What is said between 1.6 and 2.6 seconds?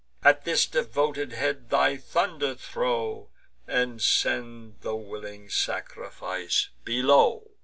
thy thunder